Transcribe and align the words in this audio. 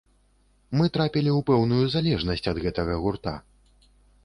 Мы 0.79 0.87
трапілі 0.95 1.31
ў 1.33 1.39
пэўную 1.51 1.85
залежнасць 1.97 2.45
ад 2.55 2.63
гэтага 2.65 2.99
гурта. 3.07 3.37